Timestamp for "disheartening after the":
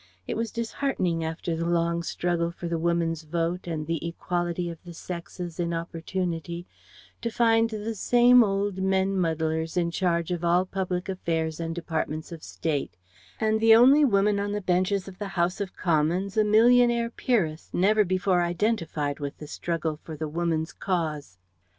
0.51-1.67